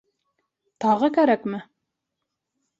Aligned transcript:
Тағы 0.85 1.11
кәрәкме?! 1.19 1.63